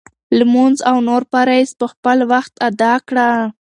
لمونځ 0.37 0.77
او 0.89 0.97
نور 1.07 1.23
فرایض 1.31 1.71
په 1.79 1.85
خپل 1.93 2.17
وخت 2.31 2.53
ادا 2.69 2.93
کړه. 3.07 3.29